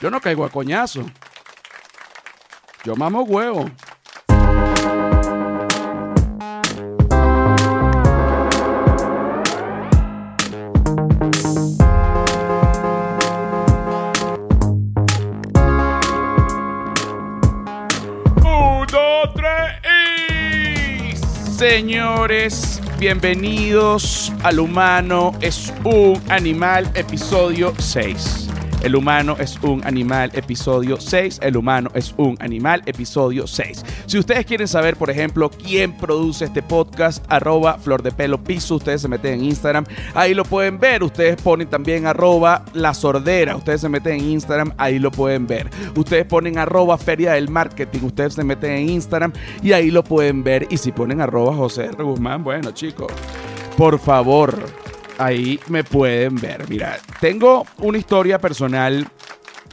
[0.00, 1.06] Yo no caigo a coñazo.
[2.84, 3.70] Yo mamo huevo.
[18.42, 21.16] Uno, tres y...
[21.56, 28.45] Señores, bienvenidos al Humano es un Animal, episodio 6.
[28.82, 31.40] El humano es un animal, episodio 6.
[31.42, 33.84] El humano es un animal, episodio 6.
[34.06, 38.76] Si ustedes quieren saber, por ejemplo, quién produce este podcast, arroba flor de pelo piso,
[38.76, 41.02] ustedes se meten en Instagram, ahí lo pueden ver.
[41.02, 45.68] Ustedes ponen también arroba la sordera, ustedes se meten en Instagram, ahí lo pueden ver.
[45.96, 50.44] Ustedes ponen arroba feria del marketing, ustedes se meten en Instagram y ahí lo pueden
[50.44, 50.66] ver.
[50.70, 52.04] Y si ponen arroba José R.
[52.04, 53.12] Guzmán, bueno chicos,
[53.76, 54.56] por favor,
[55.18, 56.68] ahí me pueden ver.
[56.68, 59.08] Mira, tengo una historia personal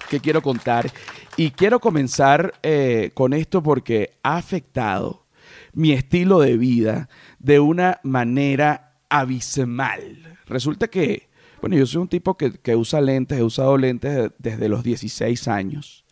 [0.10, 0.92] que quiero contar
[1.38, 5.26] y quiero comenzar eh, con esto porque ha afectado
[5.74, 10.38] mi estilo de vida de una manera abismal.
[10.46, 11.30] Resulta que,
[11.62, 15.48] bueno, yo soy un tipo que, que usa lentes, he usado lentes desde los 16
[15.48, 16.06] años.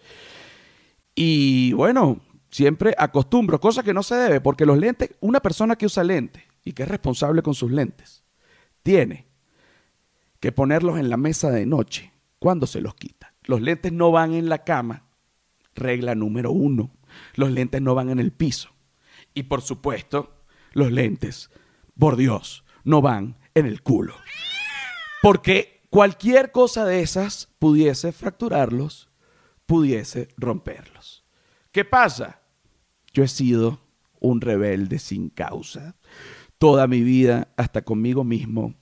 [1.13, 5.85] Y bueno, siempre acostumbro, cosa que no se debe, porque los lentes, una persona que
[5.85, 8.20] usa lentes y que es responsable con sus lentes,
[8.83, 9.27] tiene
[10.39, 13.33] que ponerlos en la mesa de noche cuando se los quita.
[13.43, 15.05] Los lentes no van en la cama,
[15.75, 16.91] regla número uno.
[17.35, 18.69] Los lentes no van en el piso.
[19.33, 21.49] Y por supuesto, los lentes,
[21.97, 24.15] por Dios, no van en el culo.
[25.21, 29.09] Porque cualquier cosa de esas pudiese fracturarlos,
[29.65, 31.23] pudiese romperlos.
[31.71, 32.41] ¿Qué pasa?
[33.13, 33.81] Yo he sido
[34.19, 35.95] un rebelde sin causa
[36.61, 38.75] toda mi vida, hasta conmigo mismo.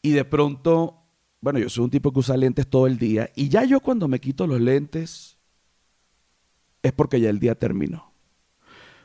[0.00, 1.04] Y de pronto,
[1.42, 3.28] bueno, yo soy un tipo que usa lentes todo el día.
[3.36, 5.36] Y ya yo cuando me quito los lentes,
[6.82, 8.14] es porque ya el día terminó.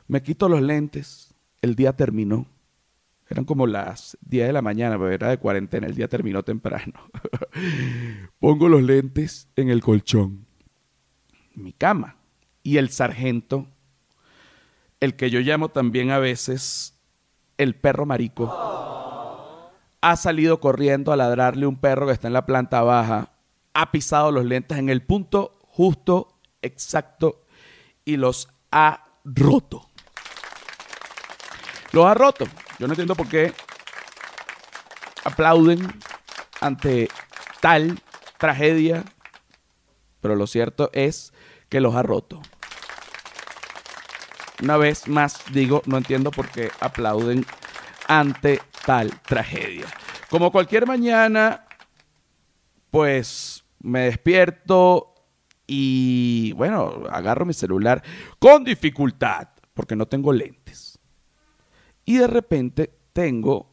[0.08, 2.48] Me quito los lentes, el día terminó.
[3.30, 6.94] Eran como las 10 de la mañana, pero era de cuarentena, el día terminó temprano.
[8.40, 10.46] Pongo los lentes en el colchón,
[11.54, 12.16] mi cama.
[12.64, 13.68] Y el sargento,
[15.02, 16.95] el que yo llamo también a veces
[17.58, 18.66] el perro marico
[20.02, 23.32] ha salido corriendo a ladrarle un perro que está en la planta baja,
[23.74, 27.42] ha pisado los lentes en el punto justo, exacto,
[28.06, 29.90] y los ha roto.
[31.92, 32.46] Los ha roto.
[32.78, 33.52] Yo no entiendo por qué
[35.24, 35.92] aplauden
[36.62, 37.10] ante
[37.60, 38.00] tal
[38.38, 39.04] tragedia,
[40.22, 41.34] pero lo cierto es
[41.68, 42.42] que los ha roto.
[44.66, 47.46] Una vez más digo, no entiendo por qué aplauden
[48.08, 49.86] ante tal tragedia.
[50.28, 51.68] Como cualquier mañana,
[52.90, 55.14] pues me despierto
[55.68, 58.02] y bueno, agarro mi celular
[58.40, 60.98] con dificultad porque no tengo lentes.
[62.04, 63.72] Y de repente tengo,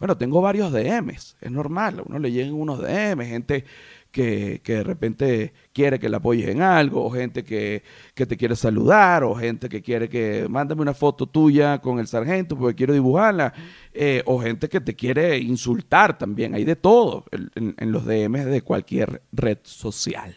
[0.00, 3.64] bueno, tengo varios DMs, es normal, a uno le llegan unos DMs, gente
[4.12, 7.82] que, de repente quiere que le apoyes en algo, o gente que,
[8.14, 12.56] te quiere saludar, o gente que quiere que mándame una foto tuya con el sargento
[12.56, 13.52] porque quiero dibujarla,
[13.92, 16.54] eh, o gente que te quiere insultar también.
[16.54, 20.36] Hay de todo en, en los DMs de cualquier red social.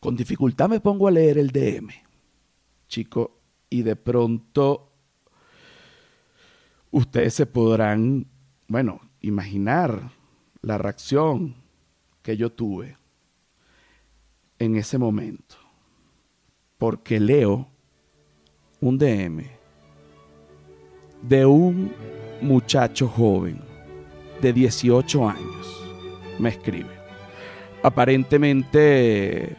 [0.00, 1.88] Con dificultad me pongo a leer el DM,
[2.88, 4.92] chico, y de pronto
[6.90, 8.26] ustedes se podrán,
[8.66, 10.10] bueno, imaginar
[10.62, 11.65] la reacción
[12.26, 12.96] que yo tuve
[14.58, 15.54] en ese momento.
[16.76, 17.68] Porque leo
[18.80, 19.44] un DM
[21.22, 21.92] de un
[22.42, 23.60] muchacho joven
[24.42, 25.84] de 18 años.
[26.40, 26.90] Me escribe.
[27.84, 29.56] Aparentemente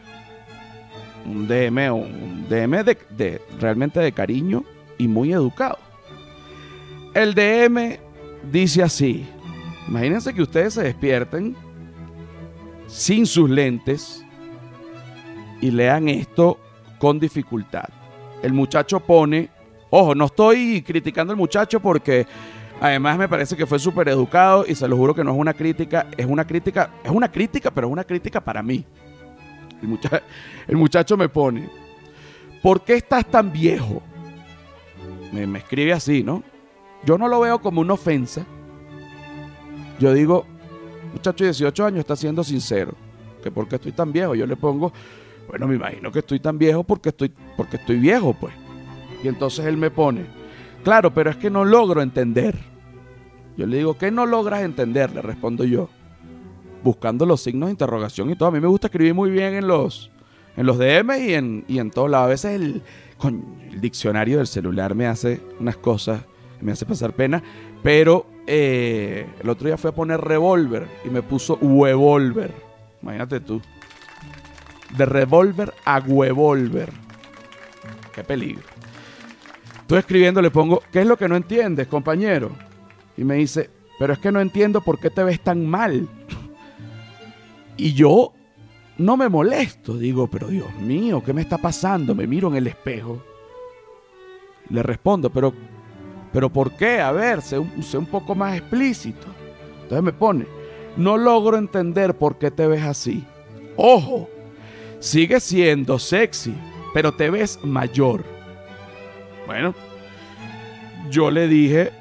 [1.24, 4.62] un DM, un DM de, realmente de cariño
[4.98, 5.78] y muy educado.
[7.14, 7.98] El DM
[8.52, 9.26] dice así.
[9.88, 11.56] Imagínense que ustedes se despierten
[12.88, 14.24] sin sus lentes
[15.60, 16.58] y lean esto
[16.98, 17.88] con dificultad.
[18.42, 19.50] El muchacho pone,
[19.90, 22.26] ojo, no estoy criticando al muchacho porque
[22.80, 25.54] además me parece que fue súper educado y se lo juro que no es una
[25.54, 28.84] crítica, es una crítica, es una crítica, pero es una crítica para mí.
[29.82, 30.20] El, muchacho,
[30.66, 31.68] el muchacho me pone,
[32.62, 34.02] ¿por qué estás tan viejo?
[35.30, 36.42] Me escribe así, ¿no?
[37.04, 38.44] Yo no lo veo como una ofensa.
[40.00, 40.46] Yo digo,
[41.18, 42.94] muchacho de 18 años está siendo sincero.
[43.42, 44.92] Que porque estoy tan viejo, yo le pongo,
[45.48, 48.54] bueno, me imagino que estoy tan viejo porque estoy, porque estoy viejo, pues.
[49.22, 50.26] Y entonces él me pone,
[50.82, 52.56] claro, pero es que no logro entender.
[53.56, 55.12] Yo le digo, ¿qué no logras entender?
[55.12, 55.88] Le respondo yo.
[56.82, 58.48] buscando los signos de interrogación y todo.
[58.48, 60.10] A mí me gusta escribir muy bien en los,
[60.56, 62.26] en los DM y en, y en todos lados.
[62.26, 62.82] A veces el,
[63.72, 66.22] el diccionario del celular me hace unas cosas,
[66.60, 67.42] me hace pasar pena,
[67.82, 72.50] pero eh, el otro día fui a poner revólver y me puso huevolver.
[73.02, 73.60] Imagínate tú.
[74.96, 76.90] De revólver a huevolver.
[78.14, 78.64] Qué peligro.
[79.82, 82.50] Estoy escribiendo, le pongo, ¿qué es lo que no entiendes, compañero?
[83.18, 83.68] Y me dice,
[83.98, 86.08] pero es que no entiendo por qué te ves tan mal.
[87.76, 88.32] Y yo
[88.96, 92.14] no me molesto, digo, pero Dios mío, ¿qué me está pasando?
[92.14, 93.22] Me miro en el espejo.
[94.70, 95.52] Le respondo, pero,
[96.32, 97.00] pero ¿por qué?
[97.00, 99.26] A ver, sé un, sé un poco más explícito.
[99.82, 100.46] Entonces me pone,
[100.96, 103.24] no logro entender por qué te ves así.
[103.76, 104.28] Ojo,
[104.98, 106.54] sigue siendo sexy,
[106.92, 108.24] pero te ves mayor.
[109.46, 109.74] Bueno,
[111.10, 111.92] yo le dije,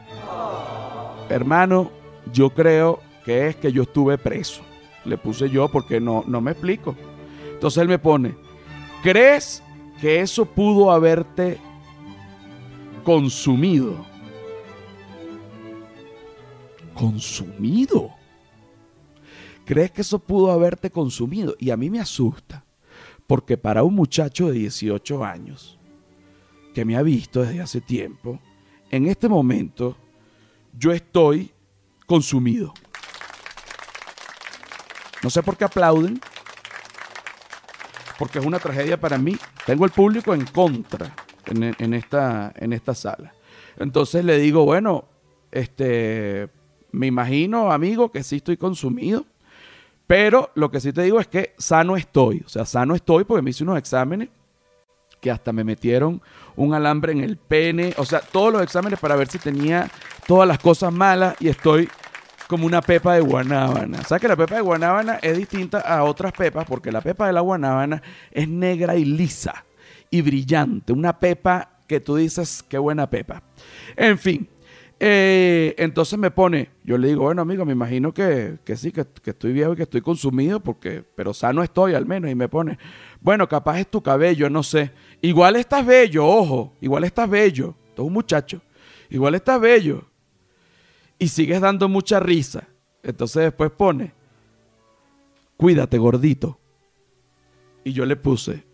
[1.29, 1.91] hermano,
[2.33, 4.63] yo creo que es que yo estuve preso.
[5.05, 6.95] Le puse yo porque no, no me explico.
[7.53, 8.35] Entonces él me pone,
[9.01, 9.63] ¿crees
[10.01, 11.57] que eso pudo haberte
[13.03, 14.06] consumido?
[16.97, 18.11] ¿Consumido?
[19.65, 21.55] ¿Crees que eso pudo haberte consumido?
[21.59, 22.63] Y a mí me asusta,
[23.27, 25.77] porque para un muchacho de 18 años,
[26.73, 28.39] que me ha visto desde hace tiempo,
[28.89, 29.97] en este momento
[30.77, 31.51] yo estoy
[32.05, 32.73] consumido.
[35.21, 36.19] No sé por qué aplauden,
[38.17, 39.35] porque es una tragedia para mí.
[39.65, 41.13] Tengo el público en contra
[41.45, 43.33] en, esta, en esta sala.
[43.77, 45.05] Entonces le digo, bueno,
[45.51, 46.49] este,
[46.91, 49.25] me imagino, amigo, que sí estoy consumido,
[50.07, 52.43] pero lo que sí te digo es que sano estoy.
[52.45, 54.29] O sea, sano estoy porque me hice unos exámenes
[55.19, 56.21] que hasta me metieron
[56.55, 57.93] un alambre en el pene.
[57.97, 59.89] O sea, todos los exámenes para ver si tenía
[60.25, 61.89] todas las cosas malas y estoy
[62.47, 64.03] como una pepa de guanábana.
[64.03, 66.65] ¿Sabes que la pepa de guanábana es distinta a otras pepas?
[66.65, 68.01] Porque la pepa de la guanábana
[68.31, 69.65] es negra y lisa
[70.09, 70.93] y brillante.
[70.93, 73.43] Una pepa que tú dices, qué buena pepa.
[73.95, 74.47] En fin,
[74.99, 79.31] eh, entonces me pone, yo le digo, bueno amigo, me imagino que, sí, que, que,
[79.31, 82.31] estoy viejo y que estoy consumido, porque, pero sano estoy al menos.
[82.31, 82.79] Y me pone,
[83.21, 84.91] bueno, capaz es tu cabello, no sé.
[85.21, 87.75] Igual estás bello, ojo, igual estás bello.
[87.95, 88.61] Tú un muchacho.
[89.09, 90.03] Igual estás bello
[91.19, 92.67] y sigues dando mucha risa.
[93.03, 94.13] Entonces después pone,
[95.55, 96.59] cuídate gordito.
[97.83, 98.65] Y yo le puse,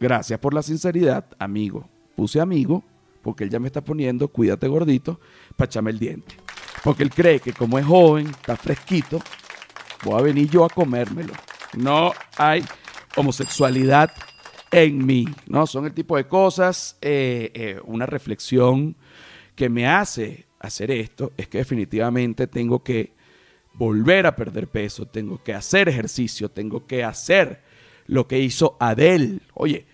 [0.00, 1.88] gracias por la sinceridad, amigo.
[2.16, 2.82] Puse amigo,
[3.22, 5.20] porque él ya me está poniendo, cuídate gordito,
[5.56, 6.36] para echarme el diente.
[6.84, 9.20] Porque él cree que como es joven, está fresquito,
[10.04, 11.32] voy a venir yo a comérmelo.
[11.76, 12.64] No hay
[13.16, 14.12] homosexualidad
[14.70, 15.66] en mí, ¿no?
[15.66, 18.96] Son el tipo de cosas, eh, eh, una reflexión
[19.54, 23.12] que me hace hacer esto es que definitivamente tengo que
[23.74, 27.62] volver a perder peso, tengo que hacer ejercicio, tengo que hacer
[28.06, 29.40] lo que hizo Adele.
[29.54, 29.86] Oye,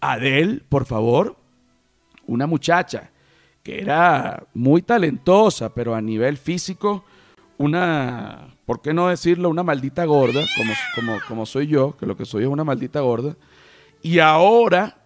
[0.00, 1.36] Adele, por favor,
[2.26, 3.10] una muchacha
[3.62, 7.04] que era muy talentosa, pero a nivel físico,
[7.58, 9.50] una, ¿por qué no decirlo?
[9.50, 13.00] Una maldita gorda, como, como, como soy yo, que lo que soy es una maldita
[13.00, 13.36] gorda.
[14.02, 14.98] Y ahora,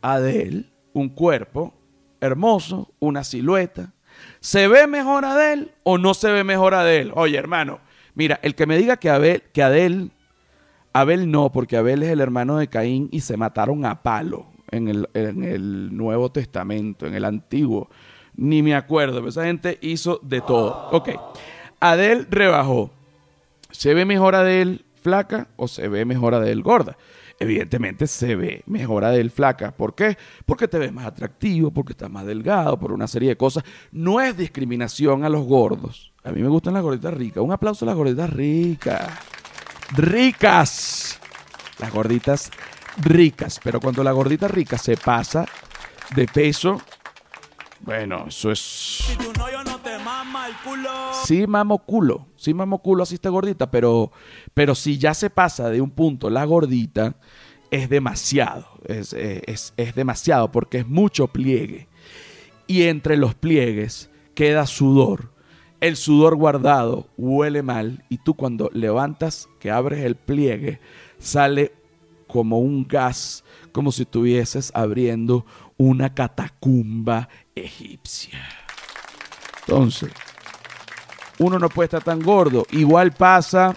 [0.00, 1.74] Adele, un cuerpo
[2.20, 3.92] hermoso, una silueta,
[4.40, 7.12] ¿Se ve mejor Adel o no se ve mejor Adel?
[7.14, 7.80] Oye, hermano,
[8.14, 10.12] mira, el que me diga que Abel, que Adel,
[10.92, 14.88] Abel no, porque Abel es el hermano de Caín y se mataron a palo en
[14.88, 17.88] el, en el Nuevo Testamento, en el Antiguo.
[18.36, 20.88] Ni me acuerdo, pero esa gente hizo de todo.
[20.92, 21.10] Ok,
[21.80, 22.90] Adel rebajó.
[23.70, 26.96] ¿Se ve mejor Adel flaca o se ve mejor Adel gorda?
[27.38, 29.72] evidentemente se ve mejora del flaca.
[29.72, 30.16] ¿Por qué?
[30.44, 33.64] Porque te ves más atractivo, porque estás más delgado, por una serie de cosas.
[33.92, 36.12] No es discriminación a los gordos.
[36.24, 37.42] A mí me gustan las gorditas ricas.
[37.42, 39.08] Un aplauso a las gorditas ricas.
[39.96, 41.20] Ricas.
[41.78, 42.50] Las gorditas
[42.98, 43.60] ricas.
[43.62, 45.46] Pero cuando la gordita rica se pasa
[46.14, 46.80] de peso,
[47.80, 48.58] bueno, eso es.
[48.58, 50.90] Si tu novio no te mama el culo.
[51.24, 52.26] Sí, mamo culo.
[52.36, 53.70] Sí, mamo culo, así está gordita.
[53.70, 54.12] Pero,
[54.54, 57.16] pero si ya se pasa de un punto la gordita,
[57.70, 58.66] es demasiado.
[58.84, 61.88] Es, es, es demasiado porque es mucho pliegue.
[62.66, 65.32] Y entre los pliegues queda sudor.
[65.80, 68.04] El sudor guardado huele mal.
[68.08, 70.80] Y tú, cuando levantas, que abres el pliegue,
[71.18, 71.72] sale
[72.28, 73.42] como un gas,
[73.72, 75.44] como si estuvieses abriendo
[75.76, 78.38] una catacumba egipcia.
[79.66, 80.12] Entonces,
[81.38, 82.66] uno no puede estar tan gordo.
[82.70, 83.74] Igual pasa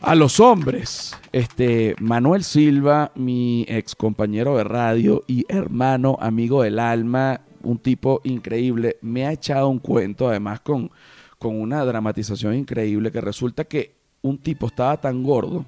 [0.00, 1.14] a los hombres.
[1.30, 8.20] Este Manuel Silva, mi ex compañero de radio y hermano, amigo del alma, un tipo
[8.24, 10.90] increíble, me ha echado un cuento además con,
[11.38, 15.66] con una dramatización increíble que resulta que un tipo estaba tan gordo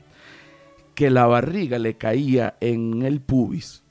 [1.00, 3.82] que la barriga le caía en el pubis,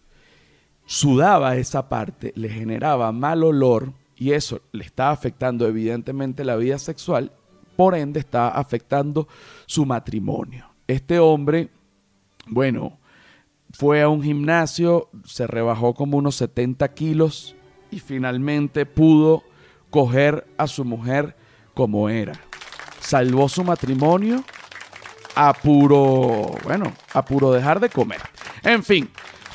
[0.85, 6.77] sudaba esa parte, le generaba mal olor y eso le estaba afectando evidentemente la vida
[6.77, 7.31] sexual,
[7.75, 9.27] por ende estaba afectando
[9.65, 10.69] su matrimonio.
[10.85, 11.71] Este hombre,
[12.45, 12.99] bueno,
[13.71, 17.55] fue a un gimnasio, se rebajó como unos 70 kilos
[17.89, 19.41] y finalmente pudo
[19.89, 21.35] coger a su mujer
[21.73, 22.39] como era.
[22.99, 24.43] Salvó su matrimonio
[25.35, 28.21] a puro, bueno, a puro dejar de comer.
[28.63, 29.09] En fin,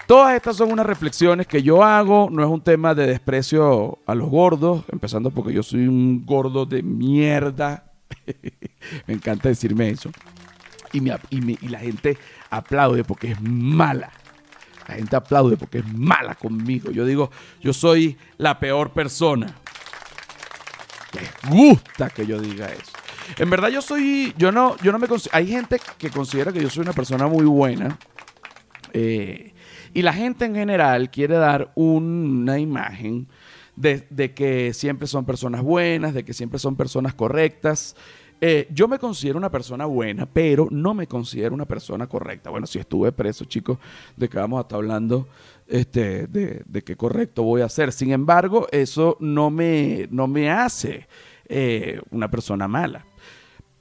[0.06, 2.28] todas estas son unas reflexiones que yo hago.
[2.30, 6.66] No es un tema de desprecio a los gordos, empezando porque yo soy un gordo
[6.66, 7.92] de mierda.
[9.06, 10.10] Me encanta decirme eso.
[10.92, 12.16] Y, y la gente
[12.50, 14.10] aplaude porque es mala.
[14.88, 16.90] La gente aplaude porque es mala conmigo.
[16.90, 19.54] Yo digo, yo soy la peor persona.
[21.14, 22.93] Les gusta que yo diga eso.
[23.38, 26.70] En verdad yo soy, yo no, yo no me hay gente que considera que yo
[26.70, 27.98] soy una persona muy buena.
[28.92, 29.52] Eh,
[29.92, 33.28] y la gente en general quiere dar una imagen
[33.76, 37.96] de, de, que siempre son personas buenas, de que siempre son personas correctas.
[38.40, 42.50] Eh, yo me considero una persona buena, pero no me considero una persona correcta.
[42.50, 43.78] Bueno, si estuve preso, chicos,
[44.16, 45.28] de que vamos a estar hablando
[45.66, 47.92] este, de, qué correcto voy a hacer.
[47.92, 51.08] Sin embargo, eso no me, no me hace
[51.48, 53.06] eh, una persona mala.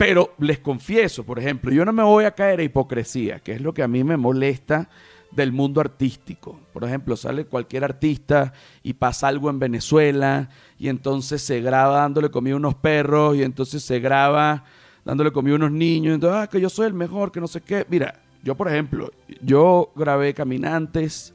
[0.06, 3.62] Pero les confieso, por ejemplo, yo no me voy a caer a hipocresía, que es
[3.62, 4.90] lo que a mí me molesta
[5.32, 6.60] del mundo artístico.
[6.74, 8.52] Por ejemplo, sale cualquier artista
[8.84, 13.44] y pasa algo en Venezuela y entonces se graba dándole comida a unos perros y
[13.44, 14.66] entonces se graba
[15.06, 16.16] dándole comida a unos niños.
[16.16, 17.86] Entonces, ah, que yo soy el mejor, que no sé qué.
[17.88, 19.10] Mira, yo por ejemplo,
[19.42, 21.34] yo grabé Caminantes,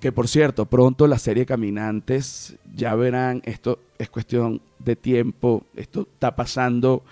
[0.00, 6.08] que por cierto, pronto la serie Caminantes, ya verán, esto es cuestión de tiempo, esto
[6.10, 7.02] está pasando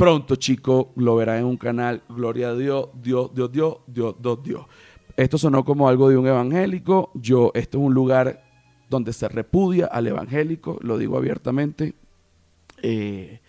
[0.00, 4.42] pronto, chico, lo verán en un canal, gloria a Dios, Dios, Dios, Dios, Dios, Dios,
[4.42, 4.66] Dios.
[5.14, 7.10] Esto sonó como algo de un evangélico.
[7.12, 8.42] Yo, esto es un lugar
[8.88, 11.92] donde se repudia al evangélico, lo digo abiertamente.
[12.80, 13.40] Eh,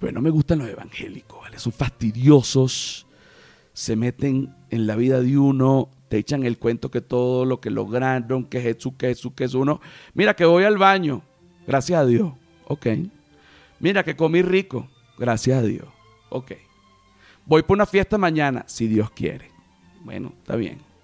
[0.00, 1.60] pero no me gustan los evangélicos, ¿vale?
[1.60, 3.06] Son fastidiosos,
[3.72, 7.70] se meten en la vida de uno, te echan el cuento que todo lo que
[7.70, 9.80] lograron, que Jesús, que Jesús, que es uno.
[10.12, 11.22] Mira que voy al baño,
[11.68, 12.32] gracias a Dios,
[12.66, 12.86] ok.
[13.78, 15.88] Mira que comí rico, gracias a Dios,
[16.30, 16.52] ok.
[17.46, 19.50] Voy por una fiesta mañana, si Dios quiere.
[20.02, 20.94] Bueno, está bien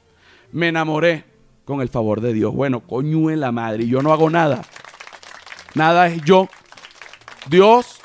[0.52, 1.24] me enamoré
[1.64, 2.54] con el favor de Dios.
[2.54, 4.62] Bueno, coño en la madre, yo no hago nada.
[5.74, 6.48] Nada es yo.
[7.48, 8.00] Dios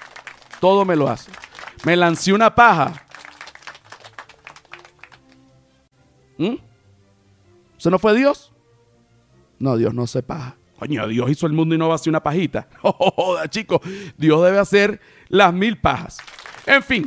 [0.60, 1.32] todo me lo hace.
[1.84, 3.04] Me lancé una paja.
[6.38, 6.56] ¿Mm?
[7.78, 8.52] ¿Eso no fue Dios?
[9.60, 10.56] No, Dios no se paja.
[10.80, 12.68] Coño, Dios hizo el mundo y no va a hacer una pajita.
[12.82, 13.82] Joda, chicos.
[14.18, 16.18] Dios debe hacer las mil pajas.
[16.66, 17.06] En fin,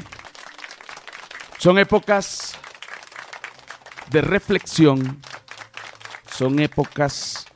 [1.58, 2.56] son épocas
[4.10, 5.20] de reflexión
[6.38, 7.46] son épocas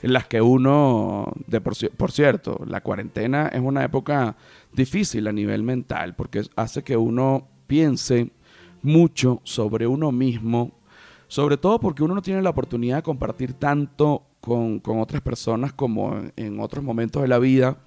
[0.00, 4.36] en las que uno, de por, cierto, la cuarentena es una época
[4.72, 8.32] difícil a nivel mental porque hace que uno piense
[8.80, 10.72] mucho sobre uno mismo,
[11.28, 16.20] sobre todo porque uno no tiene la oportunidad de compartir tanto con, otras personas como
[16.36, 17.78] en, otros momentos de la vida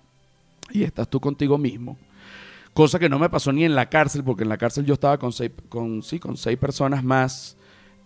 [0.72, 1.98] y estás tú contigo mismo.
[2.74, 5.18] Cosa que no me pasó ni en la cárcel, porque en la cárcel yo estaba
[5.18, 5.32] con
[5.70, 7.58] con, sí, con seis personas más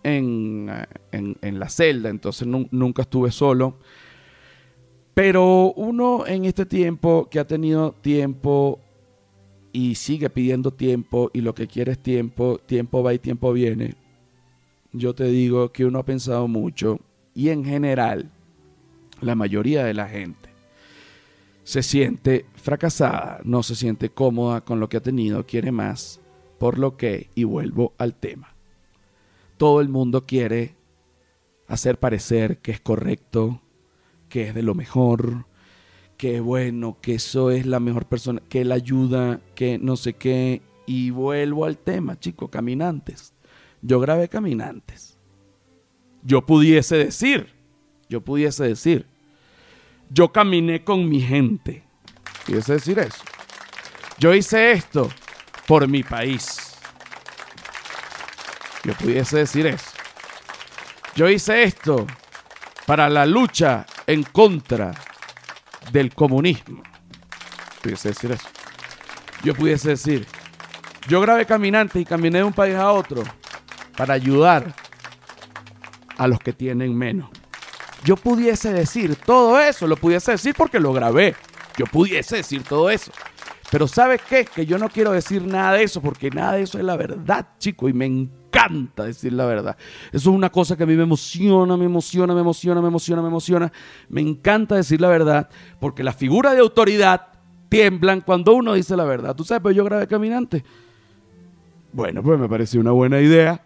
[0.02, 3.78] en, la celda, entonces nunca estuve solo.
[5.14, 8.80] Pero uno en este tiempo que ha tenido tiempo
[9.72, 13.94] y sigue pidiendo tiempo y lo que quiere es tiempo, tiempo va y tiempo viene,
[14.92, 16.98] yo te digo que uno ha pensado mucho
[17.34, 18.32] y en general
[19.20, 20.50] la mayoría de la gente
[21.64, 26.20] se siente fracasada, no se siente cómoda con lo que ha tenido, quiere más,
[26.58, 28.54] por lo que, y vuelvo al tema,
[29.56, 30.74] todo el mundo quiere
[31.68, 33.62] hacer parecer que es correcto,
[34.28, 35.46] que es de lo mejor,
[36.16, 40.14] que es bueno, que eso es la mejor persona, que él ayuda, que no sé
[40.14, 40.62] qué.
[40.86, 43.32] Y vuelvo al tema, chicos, caminantes.
[43.80, 45.18] Yo grabé caminantes.
[46.22, 47.54] Yo pudiese decir,
[48.10, 49.06] yo pudiese decir,
[50.10, 51.84] yo caminé con mi gente.
[52.44, 53.22] Pudiese decir eso.
[54.18, 55.08] Yo hice esto
[55.68, 56.76] por mi país.
[58.82, 59.92] Yo pudiese decir eso.
[61.14, 62.04] Yo hice esto
[62.84, 64.92] para la lucha en contra
[65.92, 66.82] del comunismo.
[67.80, 68.48] Pudiese decir eso.
[69.44, 70.26] Yo pudiese decir,
[71.06, 73.22] yo grabé caminante y caminé de un país a otro
[73.96, 74.74] para ayudar
[76.18, 77.39] a los que tienen menos.
[78.04, 81.34] Yo pudiese decir todo eso, lo pudiese decir porque lo grabé.
[81.76, 83.12] Yo pudiese decir todo eso.
[83.70, 84.44] Pero ¿sabes qué?
[84.44, 87.46] Que yo no quiero decir nada de eso, porque nada de eso es la verdad,
[87.58, 89.76] chico, y me encanta decir la verdad.
[90.08, 93.22] Eso es una cosa que a mí me emociona, me emociona, me emociona, me emociona,
[93.22, 93.72] me emociona.
[94.08, 97.28] Me encanta decir la verdad, porque las figuras de autoridad
[97.68, 99.36] tiemblan cuando uno dice la verdad.
[99.36, 100.64] Tú sabes, pero yo grabé Caminante.
[101.92, 103.64] Bueno, pues me pareció una buena idea.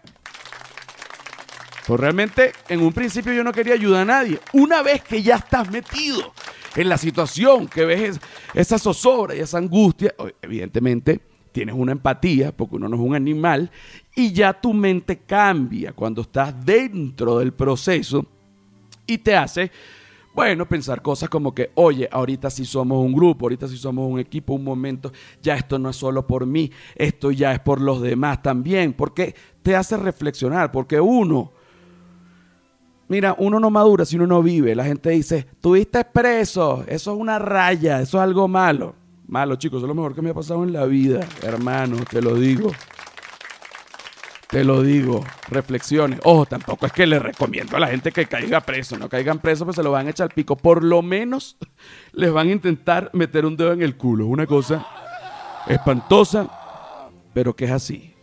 [1.87, 4.39] Pues realmente, en un principio yo no quería ayudar a nadie.
[4.53, 6.33] Una vez que ya estás metido
[6.75, 8.19] en la situación, que ves
[8.55, 13.71] esa zozobra y esa angustia, evidentemente tienes una empatía, porque uno no es un animal,
[14.15, 18.25] y ya tu mente cambia cuando estás dentro del proceso
[19.05, 19.71] y te hace,
[20.33, 24.19] bueno, pensar cosas como que, oye, ahorita sí somos un grupo, ahorita sí somos un
[24.19, 28.01] equipo, un momento, ya esto no es solo por mí, esto ya es por los
[28.01, 31.53] demás también, porque te hace reflexionar, porque uno
[33.07, 34.75] Mira, uno no madura si uno no vive.
[34.75, 38.95] La gente dice, tuviste preso, eso es una raya, eso es algo malo.
[39.27, 42.21] Malo, chicos, eso es lo mejor que me ha pasado en la vida, hermano, te
[42.21, 42.71] lo digo.
[44.49, 46.19] Te lo digo, reflexiones.
[46.23, 48.97] Ojo, tampoco es que le recomiendo a la gente que caiga preso.
[48.97, 50.55] No caigan preso, pues se lo van a echar al pico.
[50.55, 51.57] Por lo menos
[52.13, 54.27] les van a intentar meter un dedo en el culo.
[54.27, 54.85] Una cosa
[55.67, 56.47] espantosa,
[57.33, 58.13] pero que es así.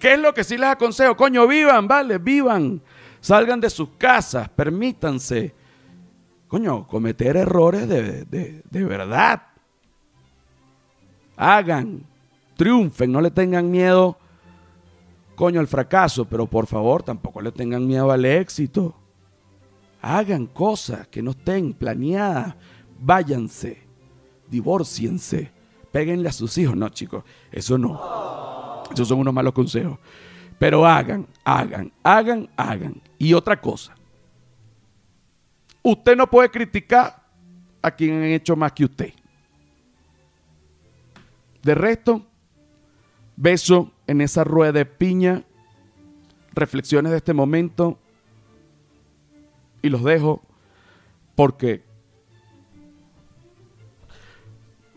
[0.00, 1.14] ¿Qué es lo que sí les aconsejo?
[1.14, 2.82] Coño, vivan, vale, vivan.
[3.20, 5.54] Salgan de sus casas, permítanse,
[6.48, 9.42] coño, cometer errores de, de verdad.
[11.36, 12.02] Hagan,
[12.56, 14.18] triunfen, no le tengan miedo,
[15.34, 18.94] coño, al fracaso, pero por favor tampoco le tengan miedo al éxito.
[20.02, 22.54] Hagan cosas que no estén planeadas,
[22.98, 23.82] váyanse,
[24.50, 25.50] divórciense,
[25.90, 26.76] péguenle a sus hijos.
[26.76, 28.82] No, chicos, eso no.
[28.92, 29.98] Esos son unos malos consejos.
[30.60, 33.00] Pero hagan, hagan, hagan, hagan.
[33.16, 33.96] Y otra cosa,
[35.82, 37.22] usted no puede criticar
[37.80, 39.14] a quien han hecho más que usted.
[41.62, 42.26] De resto,
[43.36, 45.44] beso en esa rueda de piña,
[46.52, 47.98] reflexiones de este momento
[49.80, 50.42] y los dejo
[51.36, 51.82] porque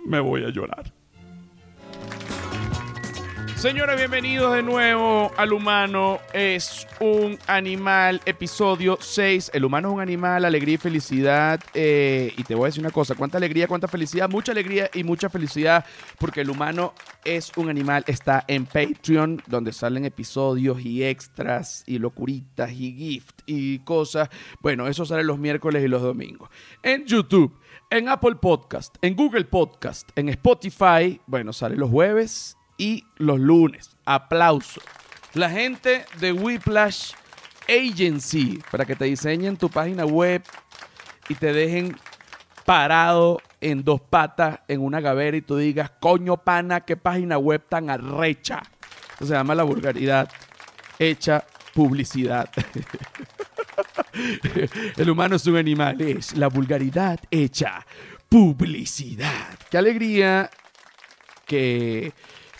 [0.05, 0.92] me voy a llorar.
[3.63, 9.51] Señores, bienvenidos de nuevo al humano es un animal, episodio 6.
[9.53, 11.61] El humano es un animal, alegría y felicidad.
[11.73, 15.05] Eh, y te voy a decir una cosa, cuánta alegría, cuánta felicidad, mucha alegría y
[15.05, 15.85] mucha felicidad,
[16.19, 21.99] porque el humano es un animal, está en Patreon, donde salen episodios y extras y
[21.99, 24.27] locuritas y gift y cosas.
[24.59, 26.49] Bueno, eso sale los miércoles y los domingos.
[26.81, 27.57] En YouTube,
[27.89, 33.95] en Apple Podcast, en Google Podcast, en Spotify, bueno, sale los jueves y los lunes.
[34.05, 34.81] Aplauso.
[35.33, 37.13] La gente de Whiplash
[37.67, 40.43] Agency, para que te diseñen tu página web
[41.29, 41.97] y te dejen
[42.65, 47.63] parado en dos patas en una gavera y tú digas, coño pana, qué página web
[47.67, 48.61] tan arrecha.
[49.15, 50.29] Eso se llama la vulgaridad
[50.99, 52.49] hecha publicidad.
[54.97, 57.85] El humano es un animal, es la vulgaridad hecha
[58.29, 59.57] publicidad.
[59.69, 60.49] Qué alegría
[61.45, 62.13] que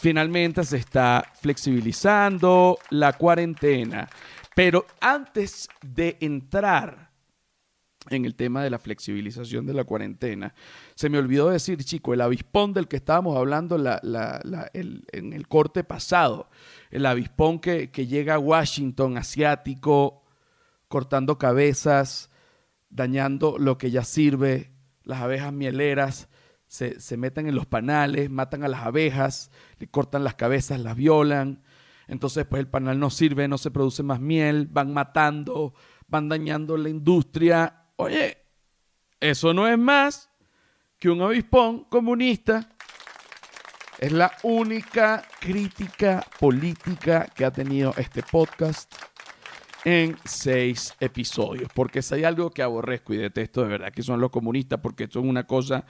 [0.04, 4.10] Finalmente se está flexibilizando la cuarentena.
[4.54, 7.10] Pero antes de entrar
[8.10, 10.54] en el tema de la flexibilización de la cuarentena,
[10.94, 16.50] se me olvidó decir, chico, el avispón del que estábamos hablando en el corte pasado,
[16.92, 20.26] el avispón que, que llega a Washington, asiático,
[20.90, 22.30] cortando cabezas,
[22.90, 24.74] dañando lo que ya sirve,
[25.06, 26.28] las abejas mieleras,
[26.74, 31.62] se, meten en los panales, matan a las abejas, le cortan las cabezas, las violan.
[32.08, 35.76] Entonces, pues el panal no sirve, no se produce más miel, van matando,
[36.08, 37.90] van dañando la industria.
[37.98, 38.40] Oye,
[39.20, 40.32] eso no es más
[40.98, 42.68] que un avispón comunista.
[44.00, 48.92] Es la única crítica política que ha tenido este podcast
[49.86, 51.70] en seis episodios.
[51.72, 55.08] Porque si hay algo que aborrezco y detesto de verdad, que son los comunistas, porque
[55.08, 55.86] son una cosa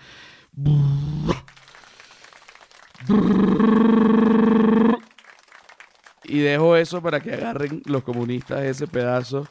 [6.23, 9.47] y dejo eso para que agarren los comunistas ese pedazo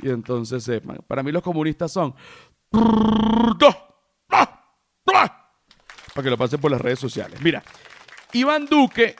[0.00, 0.98] y entonces sepan.
[1.06, 2.14] Para mí los comunistas son...
[6.14, 7.40] Para que lo pasen por las redes sociales.
[7.42, 7.62] Mira,
[8.32, 9.16] Iván Duque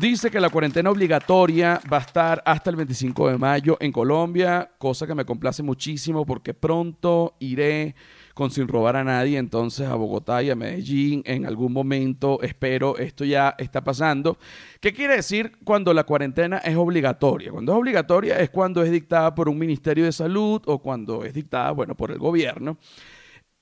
[0.00, 4.70] dice que la cuarentena obligatoria va a estar hasta el 25 de mayo en Colombia,
[4.78, 7.94] cosa que me complace muchísimo porque pronto iré
[8.34, 12.96] con sin robar a nadie, entonces a Bogotá y a Medellín en algún momento, espero,
[12.96, 14.38] esto ya está pasando.
[14.80, 17.50] ¿Qué quiere decir cuando la cuarentena es obligatoria?
[17.50, 21.34] Cuando es obligatoria es cuando es dictada por un Ministerio de Salud o cuando es
[21.34, 22.78] dictada, bueno, por el gobierno.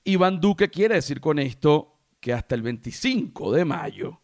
[0.03, 4.21] Iván Duque quiere decir con esto que hasta el 25 de mayo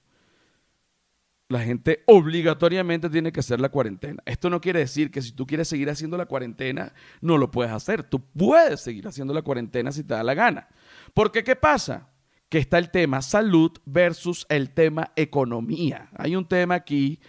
[1.53, 4.21] la gente obligatoriamente tiene que hacer la cuarentena.
[4.25, 7.71] Esto no quiere decir que si tú quieres seguir haciendo la cuarentena, no lo puedes
[7.71, 8.03] hacer.
[8.03, 10.67] Tú puedes seguir haciendo la cuarentena si te da la gana.
[11.13, 12.09] Porque ¿qué pasa?
[12.49, 16.09] Que está el tema salud versus el tema economía.
[16.17, 17.19] Hay un tema aquí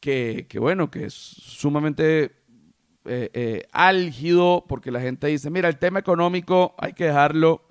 [0.00, 2.36] que, bueno, que es sumamente
[3.06, 7.66] eh, eh, álgido porque la gente dice, mira, el tema económico hay que dejarlo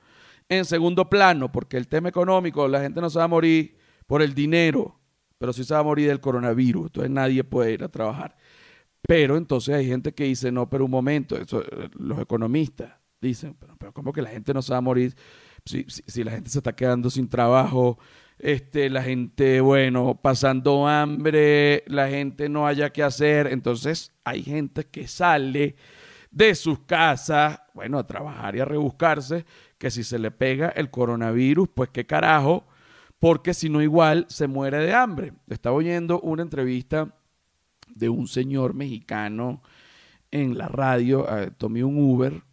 [0.49, 4.21] en segundo plano porque el tema económico, la gente no se va a morir por
[4.21, 4.99] el dinero
[5.43, 8.33] pero sí se va a morir del coronavirus, entonces nadie puede ir a trabajar.
[9.05, 13.53] Pero entonces hay gente que dice, no, pero un momento, eso, eh, los economistas dicen,
[13.59, 15.13] pero, pero ¿cómo que la gente no se va a morir
[15.65, 17.99] si, si, la gente se está quedando sin trabajo?
[18.39, 23.47] Este, la gente, bueno, pasando hambre, la gente no haya que hacer.
[23.47, 25.75] Entonces hay gente que sale
[26.31, 29.45] de sus casas, bueno, a trabajar y a rebuscarse,
[29.77, 32.65] que si se le pega el coronavirus, pues qué carajo,
[33.23, 35.31] porque si no igual se muere de hambre.
[35.47, 37.15] Estaba oyendo una entrevista
[37.87, 39.63] de un señor mexicano
[40.29, 42.43] en la radio, eh, tomé un Uber,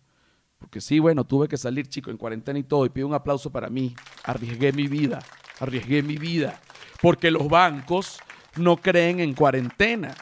[0.61, 3.50] porque sí, bueno, tuve que salir, chico, en cuarentena y todo, y pido un aplauso
[3.50, 3.96] para mí.
[4.22, 5.18] Arriesgué mi vida,
[5.59, 6.61] arriesgué mi vida,
[7.02, 8.20] porque los bancos
[8.54, 10.14] no creen en cuarentena.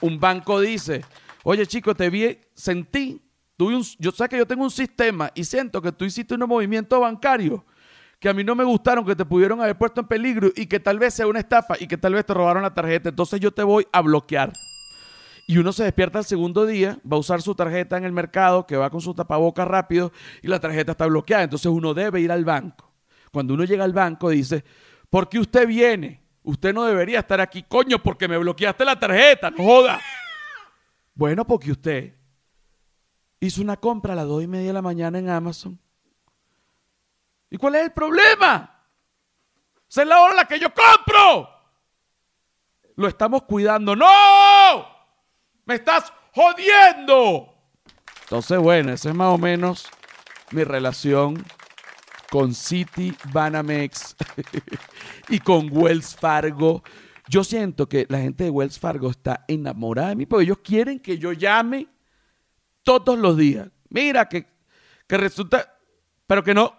[0.00, 1.04] Un banco dice,
[1.44, 3.22] oye, chico, te vi, sentí,
[3.56, 6.48] tuve un, yo sé que yo tengo un sistema y siento que tú hiciste un
[6.48, 7.64] movimiento bancario
[8.18, 10.80] que a mí no me gustaron, que te pudieron haber puesto en peligro y que
[10.80, 13.08] tal vez sea una estafa y que tal vez te robaron la tarjeta.
[13.08, 14.52] Entonces yo te voy a bloquear.
[15.46, 18.66] Y uno se despierta el segundo día, va a usar su tarjeta en el mercado,
[18.66, 21.44] que va con su tapabocas rápido y la tarjeta está bloqueada.
[21.44, 22.92] Entonces uno debe ir al banco.
[23.32, 24.64] Cuando uno llega al banco dice,
[25.08, 26.22] ¿por qué usted viene?
[26.42, 30.00] Usted no debería estar aquí, coño, porque me bloqueaste la tarjeta, joda.
[31.14, 32.14] Bueno, porque usted
[33.40, 35.78] hizo una compra a las dos y media de la mañana en Amazon
[37.50, 38.84] ¿Y cuál es el problema?
[39.88, 41.48] Esa es la hora la que yo compro.
[42.96, 43.96] Lo estamos cuidando.
[43.96, 44.06] ¡No!
[45.64, 47.54] ¡Me estás jodiendo!
[48.22, 49.88] Entonces, bueno, esa es más o menos
[50.50, 51.42] mi relación
[52.30, 54.14] con City Banamex
[55.28, 56.82] y con Wells Fargo.
[57.28, 61.00] Yo siento que la gente de Wells Fargo está enamorada de mí porque ellos quieren
[61.00, 61.88] que yo llame
[62.82, 63.68] todos los días.
[63.88, 64.46] Mira que,
[65.06, 65.78] que resulta,
[66.26, 66.77] pero que no,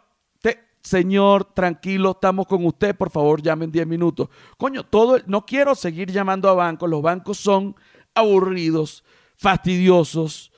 [0.89, 4.27] Señor, tranquilo, estamos con usted, por favor, llamen 10 minutos.
[4.57, 7.75] Coño, todo, no quiero seguir llamando a bancos, los bancos son
[8.15, 9.03] aburridos,
[9.37, 10.51] fastidiosos.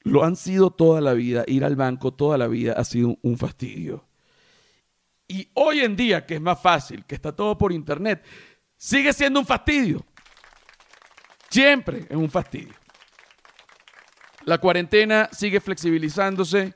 [0.00, 3.38] Lo han sido toda la vida, ir al banco toda la vida ha sido un
[3.38, 4.04] fastidio.
[5.28, 8.20] Y hoy en día, que es más fácil, que está todo por internet,
[8.76, 10.04] sigue siendo un fastidio.
[11.50, 12.74] Siempre es un fastidio.
[14.44, 16.74] La cuarentena sigue flexibilizándose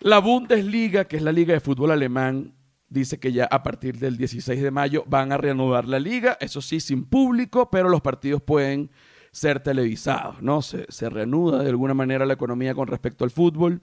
[0.00, 2.54] la Bundesliga, que es la liga de fútbol alemán,
[2.88, 6.60] dice que ya a partir del 16 de mayo van a reanudar la liga, eso
[6.60, 8.90] sí, sin público, pero los partidos pueden
[9.30, 10.62] ser televisados, ¿no?
[10.62, 13.82] Se, reanuda de alguna manera la economía con respecto al fútbol.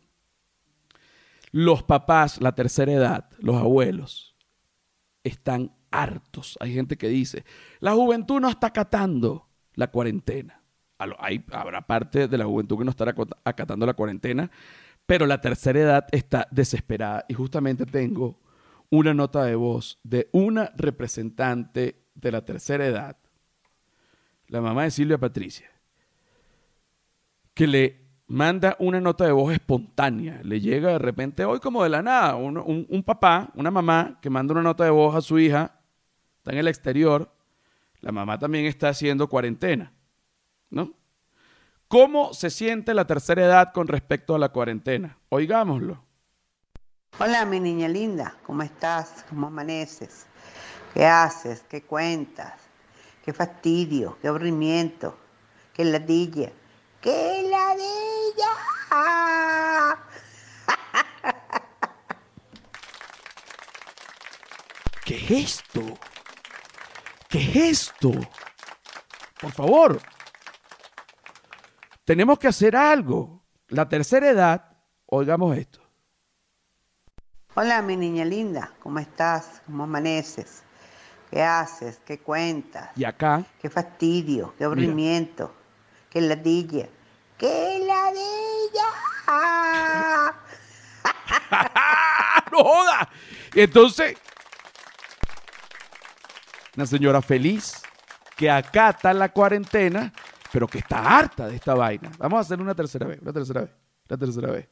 [1.52, 4.36] Los papás, la tercera edad, los abuelos,
[5.24, 6.58] están hartos.
[6.60, 7.46] Hay gente que dice,
[7.80, 10.62] la juventud no está acatando la cuarentena.
[10.98, 14.50] Habrá parte de la juventud que no estará acatando la cuarentena,
[15.06, 18.40] pero la tercera edad está desesperada y justamente tengo
[18.90, 23.18] una nota de voz de una representante de la tercera edad,
[24.48, 25.70] la mamá de Silvia Patricia,
[27.54, 30.42] que le manda una nota de voz espontánea.
[30.44, 34.54] Le llega de repente hoy como de la nada, un, papá, una mamá que manda
[34.54, 35.80] una nota de voz a su hija,
[36.38, 37.32] está en el exterior,
[38.02, 39.94] la mamá también está haciendo cuarentena,
[40.70, 40.94] ¿no?
[41.88, 45.20] ¿Cómo se siente la tercera edad con respecto a la cuarentena?
[45.30, 46.04] Oigámoslo.
[47.20, 49.24] Hola, mi niña linda, ¿cómo estás?
[49.30, 50.26] ¿Cómo amaneces?
[50.94, 51.64] ¿Qué haces?
[51.70, 52.54] ¿Qué cuentas?
[53.24, 54.18] ¿Qué fastidio?
[54.20, 55.16] ¿Qué aburrimiento?
[55.74, 56.52] ¿Qué ladilla?
[57.00, 58.50] ¿Qué ladilla?
[65.06, 65.82] ¿Qué es esto?
[67.30, 68.12] ¿Qué es esto?
[69.40, 70.02] Por favor,
[72.06, 73.44] tenemos que hacer algo.
[73.68, 75.82] La tercera edad, oigamos esto.
[77.56, 79.62] Hola, mi niña linda, ¿cómo estás?
[79.66, 80.62] ¿Cómo amaneces?
[81.32, 82.00] ¿Qué haces?
[82.06, 82.92] ¿Qué cuentas?
[82.96, 83.44] Y acá.
[83.60, 85.54] Qué fastidio, qué aburrimiento,
[86.10, 86.88] qué ladilla.
[87.38, 88.86] ¡Qué ladilla!
[92.52, 93.10] ¡No joda!
[93.54, 94.16] Entonces,
[96.78, 97.82] una señora feliz
[98.38, 100.14] que acata la cuarentena
[100.56, 102.10] pero que está harta de esta vaina.
[102.18, 103.72] Vamos a hacer una tercera vez, una tercera vez,
[104.10, 104.70] una tercera vez.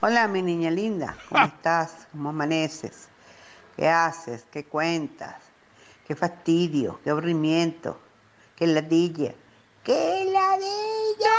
[0.00, 2.06] Hola, mi niña linda, ¿cómo estás?
[2.12, 3.08] ¿Cómo amaneces?
[3.74, 4.46] ¿Qué haces?
[4.52, 5.42] ¿Qué cuentas?
[6.06, 7.00] ¿Qué fastidio?
[7.02, 8.00] ¿Qué aburrimiento?
[8.54, 9.34] ¿Qué ladilla?
[9.82, 11.36] ¡Qué ladilla!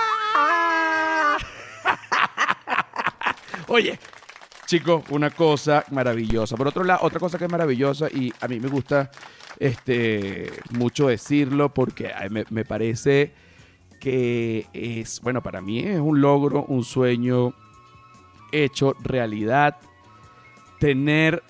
[3.70, 3.98] Oye,
[4.66, 6.58] chicos, una cosa maravillosa.
[6.58, 9.10] Por otro lado, otra cosa que es maravillosa y a mí me gusta
[9.58, 12.12] este, mucho decirlo porque
[12.50, 13.42] me parece
[14.04, 17.54] que es, bueno, para mí es un logro, un sueño
[18.52, 19.78] hecho realidad.
[20.78, 21.42] Tener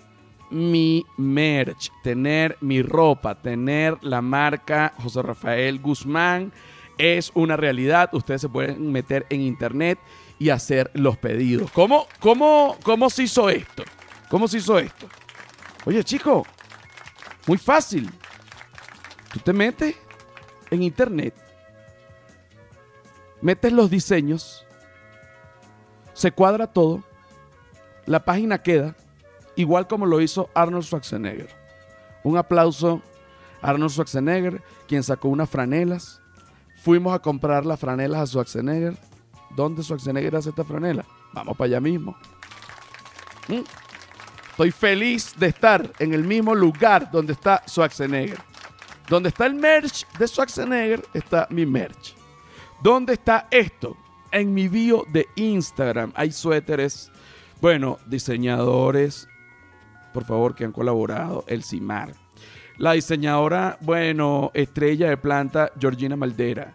[0.52, 6.54] mi merch, tener mi ropa, tener la marca José Rafael Guzmán
[7.00, 8.12] es una realidad.
[8.14, 9.98] Ustedes se pueden meter en internet
[10.38, 11.72] y hacer los pedidos.
[11.72, 13.84] ¿Cómo, cómo, cómo se hizo esto?
[14.30, 15.08] ¿Cómo se hizo esto?
[15.86, 16.46] Oye, chico,
[17.48, 18.12] muy fácil.
[19.34, 19.96] Tú te metes
[20.70, 21.34] en internet,
[23.44, 24.66] metes los diseños,
[26.14, 27.04] se cuadra todo,
[28.06, 28.96] la página queda
[29.56, 31.50] igual como lo hizo Arnold Schwarzenegger.
[32.24, 33.02] Un aplauso
[33.62, 36.22] Arnold Schwarzenegger, quien sacó unas franelas.
[36.84, 38.96] Fuimos a comprar las franelas a Schwarzenegger.
[39.56, 41.06] ¿Dónde Schwarzenegger hace esta franela?
[41.34, 42.16] Vamos para allá mismo.
[43.50, 43.62] ¿Mm?
[44.52, 48.40] Estoy feliz de estar en el mismo lugar donde está Schwarzenegger.
[49.10, 52.23] Donde está el merch de Schwarzenegger, está mi merch.
[52.84, 53.96] ¿Dónde está esto?
[54.30, 57.10] En mi bio de Instagram hay suéteres,
[57.62, 59.30] bueno, diseñadores,
[60.14, 62.14] por favor, que han colaborado, el CIMAR.
[62.78, 66.74] La diseñadora, bueno, estrella de planta, Georgina Maldera.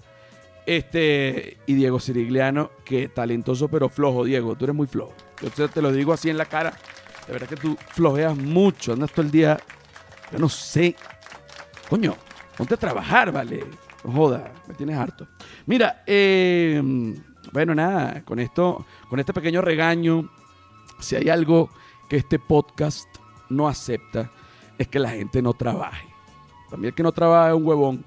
[0.65, 5.13] Este, y Diego Sirigliano, que talentoso pero flojo, Diego, tú eres muy flojo.
[5.59, 6.73] Yo te lo digo así en la cara.
[7.27, 9.59] De verdad que tú flojeas mucho, andas todo el día.
[10.33, 10.97] Yo no sé.
[11.91, 12.17] Coño,
[12.57, 13.88] ponte a trabajar, vale.
[14.03, 15.27] Joda, me tienes harto.
[15.67, 16.83] Mira, eh,
[17.53, 20.29] bueno, nada, con esto, con este pequeño regaño,
[21.01, 21.71] si hay algo
[22.09, 23.09] que este podcast
[23.49, 24.31] no acepta,
[24.79, 26.09] es que la gente no trabaje.
[26.71, 28.05] También el que no trabaja es un huevón.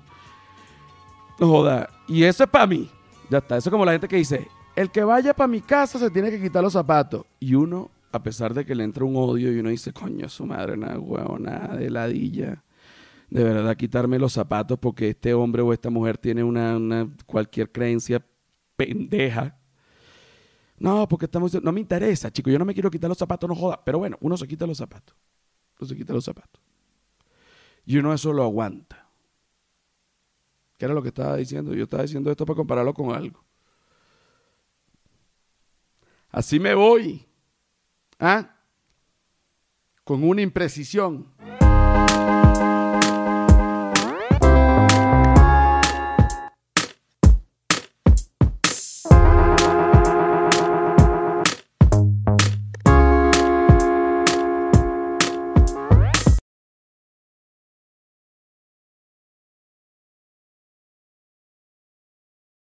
[1.40, 1.90] No joda.
[2.08, 2.90] Y eso es para mí.
[3.30, 3.58] Ya está.
[3.58, 6.30] Eso es como la gente que dice, el que vaya para mi casa se tiene
[6.30, 7.26] que quitar los zapatos.
[7.40, 10.46] Y uno, a pesar de que le entra un odio y uno dice, coño, su
[10.46, 12.64] madre, nada, huevón, nada de ladilla.
[13.32, 18.22] De verdad, quitarme los zapatos porque este hombre o esta mujer tiene una, cualquier creencia
[18.76, 19.58] pendeja.
[20.78, 23.56] No, porque estamos no me interesa, chico, yo no me quiero quitar los zapatos, no
[23.56, 23.82] joda.
[23.86, 25.16] Pero bueno, uno se quita los zapatos.
[25.80, 26.62] Uno se quita los zapatos.
[27.86, 29.08] Y uno eso lo aguanta.
[30.78, 31.74] ¿Qué era lo que estaba diciendo?
[31.74, 33.42] Yo estaba diciendo esto para compararlo con algo.
[36.30, 37.26] Así me voy.
[38.20, 38.58] ¿Ah?
[40.04, 41.32] Con una imprecisión.